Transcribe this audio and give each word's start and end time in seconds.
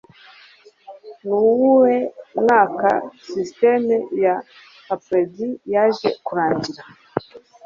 Nuwuhe 1.25 1.97
mwaka 2.41 2.89
Sisitemu 3.29 3.95
ya 4.23 4.35
Apartheid 4.93 5.35
yaje 5.73 6.09
kurangira 6.25 6.81